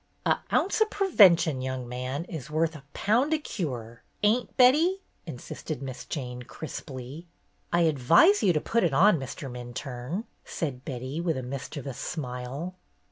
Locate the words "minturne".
9.47-10.23